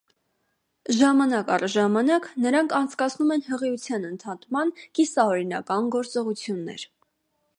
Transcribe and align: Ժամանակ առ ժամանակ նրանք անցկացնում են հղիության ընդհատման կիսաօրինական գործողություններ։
Ժամանակ 0.99 1.51
առ 1.55 1.65
ժամանակ 1.73 2.25
նրանք 2.45 2.73
անցկացնում 2.79 3.33
են 3.37 3.45
հղիության 3.51 4.09
ընդհատման 4.09 4.73
կիսաօրինական 5.01 5.91
գործողություններ։ 5.97 6.87